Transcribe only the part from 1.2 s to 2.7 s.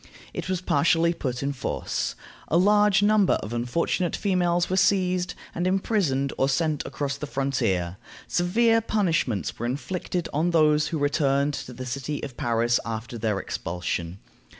in force. A